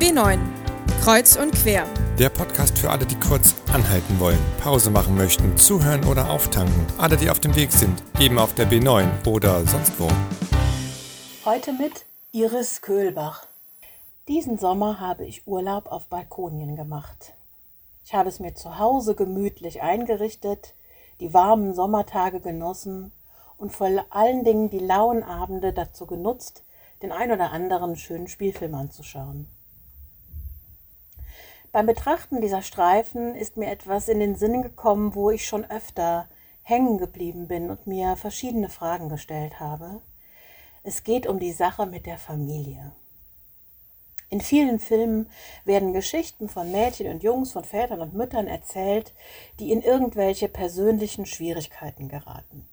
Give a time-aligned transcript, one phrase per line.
[0.00, 0.38] B9
[1.02, 1.86] Kreuz und quer.
[2.18, 6.86] Der Podcast für alle, die kurz anhalten wollen, Pause machen möchten, zuhören oder auftanken.
[6.96, 10.08] Alle, die auf dem Weg sind, eben auf der B9 oder sonst wo.
[11.44, 13.46] Heute mit Iris Köhlbach.
[14.26, 17.34] Diesen Sommer habe ich Urlaub auf Balkonien gemacht.
[18.02, 20.72] Ich habe es mir zu Hause gemütlich eingerichtet,
[21.20, 23.12] die warmen Sommertage genossen
[23.58, 26.62] und vor allen Dingen die lauen Abende dazu genutzt,
[27.02, 29.46] den ein oder anderen schönen Spielfilm anzuschauen.
[31.72, 36.28] Beim Betrachten dieser Streifen ist mir etwas in den Sinn gekommen, wo ich schon öfter
[36.62, 40.02] hängen geblieben bin und mir verschiedene Fragen gestellt habe.
[40.82, 42.92] Es geht um die Sache mit der Familie.
[44.30, 45.30] In vielen Filmen
[45.64, 49.12] werden Geschichten von Mädchen und Jungs, von Vätern und Müttern erzählt,
[49.60, 52.68] die in irgendwelche persönlichen Schwierigkeiten geraten.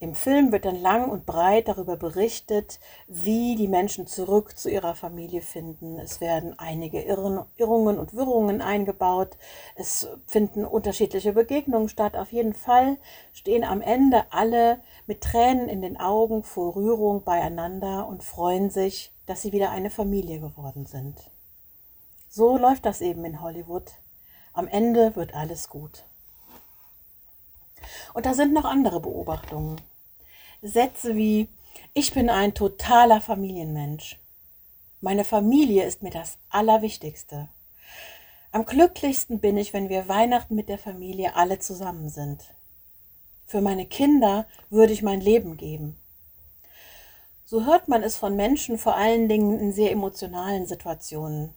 [0.00, 4.94] Im Film wird dann lang und breit darüber berichtet, wie die Menschen zurück zu ihrer
[4.94, 5.98] Familie finden.
[5.98, 9.36] Es werden einige Irrungen und Wirrungen eingebaut.
[9.76, 12.16] Es finden unterschiedliche Begegnungen statt.
[12.16, 12.98] Auf jeden Fall
[13.32, 19.12] stehen am Ende alle mit Tränen in den Augen vor Rührung beieinander und freuen sich,
[19.26, 21.30] dass sie wieder eine Familie geworden sind.
[22.28, 23.92] So läuft das eben in Hollywood.
[24.52, 26.04] Am Ende wird alles gut.
[28.12, 29.80] Und da sind noch andere Beobachtungen.
[30.62, 31.48] Sätze wie,
[31.92, 34.18] ich bin ein totaler Familienmensch.
[35.00, 37.48] Meine Familie ist mir das Allerwichtigste.
[38.52, 42.54] Am glücklichsten bin ich, wenn wir Weihnachten mit der Familie alle zusammen sind.
[43.46, 45.98] Für meine Kinder würde ich mein Leben geben.
[47.44, 51.54] So hört man es von Menschen vor allen Dingen in sehr emotionalen Situationen.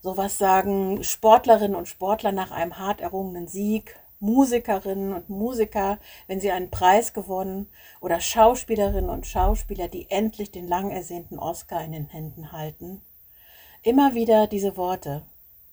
[0.00, 6.50] Sowas sagen Sportlerinnen und Sportler nach einem hart errungenen Sieg Musikerinnen und Musiker, wenn sie
[6.50, 7.68] einen Preis gewonnen
[8.00, 13.02] oder Schauspielerinnen und Schauspieler, die endlich den lang ersehnten Oscar in den Händen halten.
[13.82, 15.22] Immer wieder diese Worte.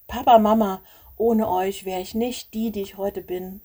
[0.08, 0.82] Papa, Mama,
[1.18, 3.62] ohne euch wäre ich nicht die, die ich heute bin.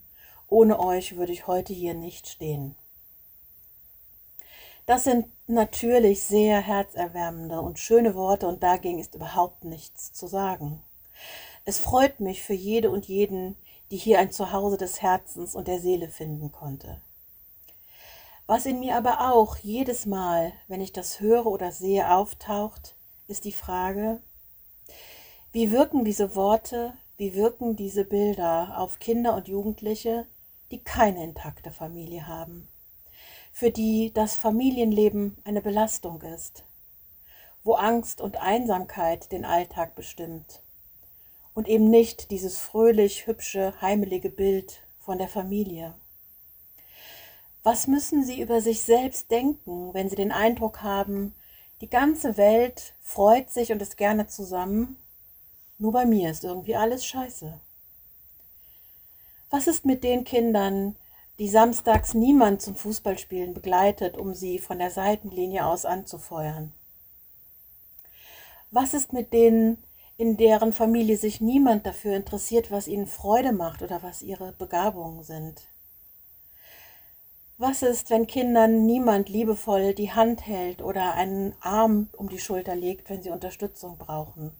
[0.48, 2.74] Ohne euch würde ich heute hier nicht stehen.
[4.86, 10.82] Das sind natürlich sehr herzerwärmende und schöne Worte und dagegen ist überhaupt nichts zu sagen.
[11.64, 13.56] Es freut mich für jede und jeden,
[13.90, 17.00] die hier ein Zuhause des Herzens und der Seele finden konnte.
[18.46, 22.96] Was in mir aber auch jedes Mal, wenn ich das höre oder sehe, auftaucht,
[23.28, 24.20] ist die Frage,
[25.52, 30.26] wie wirken diese Worte, wie wirken diese Bilder auf Kinder und Jugendliche,
[30.70, 32.68] die keine intakte Familie haben,
[33.52, 36.64] für die das Familienleben eine Belastung ist,
[37.62, 40.62] wo Angst und Einsamkeit den Alltag bestimmt
[41.60, 45.92] und eben nicht dieses fröhlich, hübsche, heimelige Bild von der Familie.
[47.62, 51.34] Was müssen Sie über sich selbst denken, wenn Sie den Eindruck haben,
[51.82, 54.96] die ganze Welt freut sich und ist gerne zusammen,
[55.76, 57.60] nur bei mir ist irgendwie alles scheiße?
[59.50, 60.96] Was ist mit den Kindern,
[61.38, 66.72] die samstags niemand zum Fußballspielen begleitet, um sie von der Seitenlinie aus anzufeuern?
[68.70, 69.76] Was ist mit denen,
[70.20, 75.22] in deren Familie sich niemand dafür interessiert, was ihnen Freude macht oder was ihre Begabungen
[75.22, 75.62] sind?
[77.56, 82.76] Was ist, wenn Kindern niemand liebevoll die Hand hält oder einen Arm um die Schulter
[82.76, 84.52] legt, wenn sie Unterstützung brauchen?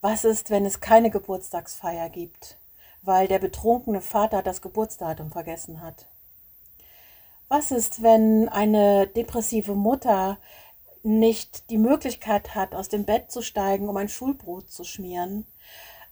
[0.00, 2.56] Was ist, wenn es keine Geburtstagsfeier gibt,
[3.02, 6.06] weil der betrunkene Vater das Geburtsdatum vergessen hat?
[7.48, 10.38] Was ist, wenn eine depressive Mutter
[11.02, 15.46] nicht die Möglichkeit hat, aus dem Bett zu steigen, um ein Schulbrot zu schmieren,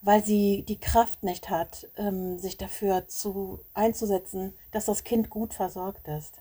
[0.03, 5.55] weil sie die Kraft nicht hat, ähm, sich dafür zu, einzusetzen, dass das Kind gut
[5.55, 6.41] versorgt ist.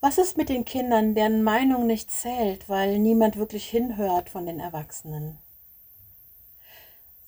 [0.00, 4.58] Was ist mit den Kindern, deren Meinung nicht zählt, weil niemand wirklich hinhört von den
[4.58, 5.38] Erwachsenen?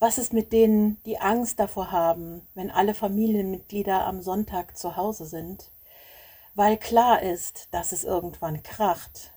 [0.00, 5.24] Was ist mit denen, die Angst davor haben, wenn alle Familienmitglieder am Sonntag zu Hause
[5.24, 5.70] sind?
[6.54, 9.32] Weil klar ist, dass es irgendwann kracht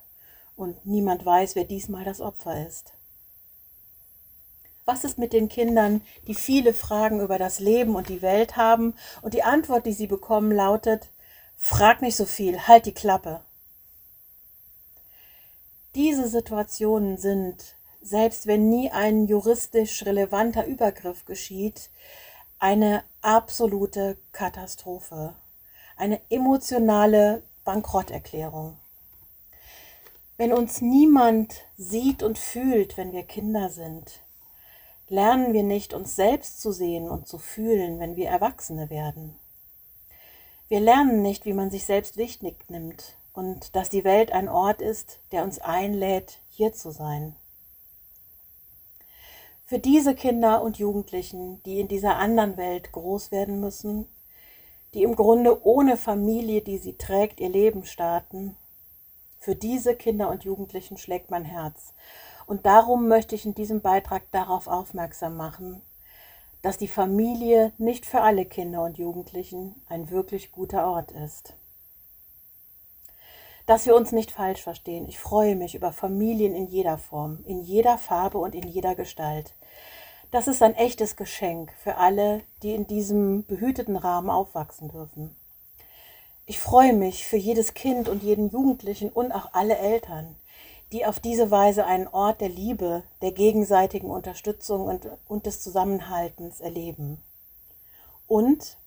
[0.55, 2.93] und niemand weiß, wer diesmal das Opfer ist.
[4.85, 8.95] Was ist mit den Kindern, die viele Fragen über das Leben und die Welt haben
[9.21, 11.09] und die Antwort, die sie bekommen, lautet,
[11.57, 13.41] frag nicht so viel, halt die Klappe.
[15.95, 21.89] Diese Situationen sind, selbst wenn nie ein juristisch relevanter Übergriff geschieht,
[22.59, 25.35] eine absolute Katastrophe
[25.97, 28.77] eine emotionale Bankrotterklärung.
[30.37, 34.21] Wenn uns niemand sieht und fühlt, wenn wir Kinder sind,
[35.09, 39.35] lernen wir nicht, uns selbst zu sehen und zu fühlen, wenn wir Erwachsene werden.
[40.69, 44.81] Wir lernen nicht, wie man sich selbst wichtig nimmt und dass die Welt ein Ort
[44.81, 47.35] ist, der uns einlädt, hier zu sein.
[49.65, 54.07] Für diese Kinder und Jugendlichen, die in dieser anderen Welt groß werden müssen,
[54.97, 58.57] die im Grunde ohne Familie, die sie trägt, ihr Leben starten,
[59.37, 61.93] für diese Kinder und Jugendlichen schlägt mein Herz.
[62.47, 65.83] Und darum möchte ich in diesem Beitrag darauf aufmerksam machen,
[66.63, 71.53] dass die Familie nicht für alle Kinder und Jugendlichen ein wirklich guter Ort ist.
[73.67, 75.07] Dass wir uns nicht falsch verstehen.
[75.07, 79.53] Ich freue mich über Familien in jeder Form, in jeder Farbe und in jeder Gestalt.
[80.29, 85.35] Das ist ein echtes Geschenk für alle, die in diesem behüteten Rahmen aufwachsen dürfen.
[86.45, 90.35] Ich freue mich für jedes Kind und jeden Jugendlichen und auch alle Eltern,
[90.91, 96.59] die auf diese Weise einen Ort der Liebe, der gegenseitigen Unterstützung und, und des Zusammenhaltens
[96.59, 97.21] erleben.
[98.27, 98.77] Und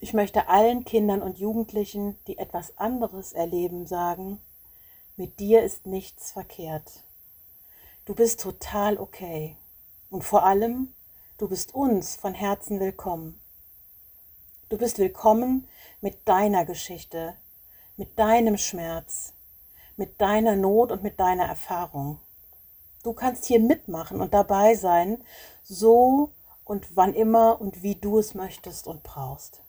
[0.00, 4.40] ich möchte allen Kindern und Jugendlichen, die etwas anderes erleben, sagen,
[5.16, 7.02] mit dir ist nichts verkehrt.
[8.04, 9.56] Du bist total okay.
[10.08, 10.94] Und vor allem,
[11.36, 13.40] du bist uns von Herzen willkommen.
[14.68, 15.66] Du bist willkommen
[16.00, 17.34] mit deiner Geschichte,
[17.96, 19.32] mit deinem Schmerz,
[19.96, 22.20] mit deiner Not und mit deiner Erfahrung.
[23.02, 25.24] Du kannst hier mitmachen und dabei sein,
[25.64, 26.30] so
[26.64, 29.60] und wann immer und wie du es möchtest und brauchst.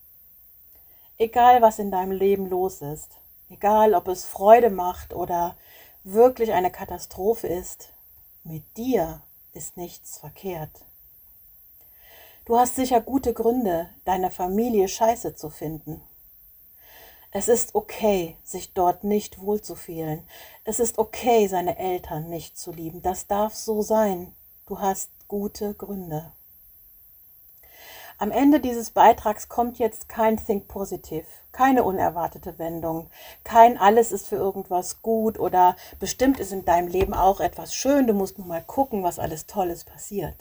[1.17, 3.09] Egal, was in deinem Leben los ist,
[3.49, 5.57] egal, ob es Freude macht oder
[6.03, 7.91] wirklich eine Katastrophe ist,
[8.43, 9.23] mit dir
[9.57, 10.85] ist nichts verkehrt.
[12.45, 16.01] Du hast sicher gute Gründe, deine Familie scheiße zu finden.
[17.31, 20.23] Es ist okay, sich dort nicht wohlzufühlen.
[20.63, 23.01] Es ist okay, seine Eltern nicht zu lieben.
[23.01, 24.33] Das darf so sein.
[24.65, 26.31] Du hast gute Gründe.
[28.19, 33.11] Am Ende dieses Beitrags kommt jetzt kein Think Positive, keine unerwartete Wendung,
[33.43, 38.07] kein Alles ist für irgendwas gut oder bestimmt ist in deinem Leben auch etwas schön,
[38.07, 40.35] du musst nur mal gucken, was alles Tolles passiert.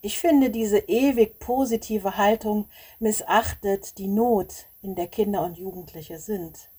[0.00, 2.68] Ich finde, diese ewig positive Haltung
[2.98, 6.70] missachtet die Not, in der Kinder und Jugendliche sind.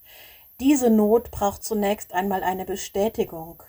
[0.60, 3.64] Diese Not braucht zunächst einmal eine Bestätigung,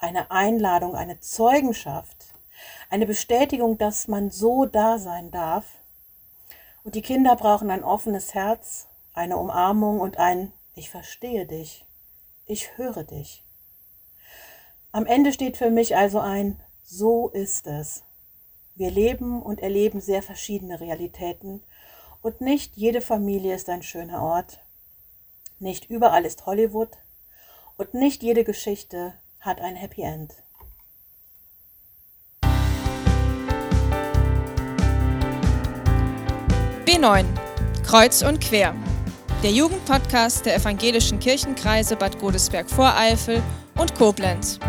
[0.00, 2.33] eine Einladung, eine Zeugenschaft,
[2.94, 5.64] eine Bestätigung, dass man so da sein darf.
[6.84, 11.84] Und die Kinder brauchen ein offenes Herz, eine Umarmung und ein Ich verstehe dich,
[12.46, 13.42] ich höre dich.
[14.92, 18.04] Am Ende steht für mich also ein So ist es.
[18.76, 21.64] Wir leben und erleben sehr verschiedene Realitäten
[22.22, 24.60] und nicht jede Familie ist ein schöner Ort.
[25.58, 26.90] Nicht überall ist Hollywood
[27.76, 30.43] und nicht jede Geschichte hat ein Happy End.
[36.94, 37.24] B9
[37.84, 38.72] Kreuz und quer.
[39.42, 43.42] Der Jugendpodcast der evangelischen Kirchenkreise Bad Godesberg-Voreifel
[43.76, 44.60] und Koblenz.